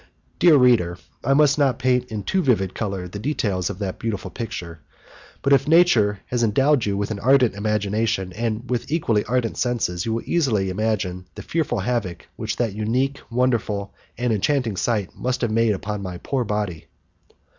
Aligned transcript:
Dear 0.39 0.55
reader, 0.57 0.97
I 1.23 1.35
must 1.35 1.59
not 1.59 1.77
paint 1.77 2.05
in 2.05 2.23
too 2.23 2.41
vivid 2.41 2.73
colours 2.73 3.11
the 3.11 3.19
details 3.19 3.69
of 3.69 3.77
that 3.77 3.99
beautiful 3.99 4.31
picture, 4.31 4.79
but 5.43 5.53
if 5.53 5.67
nature 5.67 6.21
has 6.25 6.41
endowed 6.41 6.87
you 6.87 6.97
with 6.97 7.11
an 7.11 7.19
ardent 7.19 7.53
imagination 7.53 8.33
and 8.33 8.67
with 8.67 8.91
equally 8.91 9.23
ardent 9.25 9.57
senses, 9.59 10.07
you 10.07 10.13
will 10.13 10.23
easily 10.25 10.71
imagine 10.71 11.27
the 11.35 11.43
fearful 11.43 11.81
havoc 11.81 12.25
which 12.35 12.55
that 12.55 12.73
unique, 12.73 13.19
wonderful, 13.29 13.93
and 14.17 14.33
enchanting 14.33 14.75
sight 14.75 15.15
must 15.15 15.41
have 15.41 15.51
made 15.51 15.73
upon 15.75 16.01
my 16.01 16.17
poor 16.17 16.43
body. 16.43 16.87